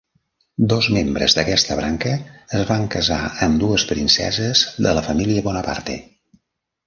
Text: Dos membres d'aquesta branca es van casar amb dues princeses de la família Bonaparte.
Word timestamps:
Dos 0.71 0.85
membres 0.93 1.35
d'aquesta 1.39 1.75
branca 1.79 2.13
es 2.59 2.63
van 2.71 2.87
casar 2.95 3.19
amb 3.47 3.61
dues 3.65 3.85
princeses 3.91 4.63
de 4.87 4.95
la 5.01 5.03
família 5.09 5.45
Bonaparte. 5.49 5.99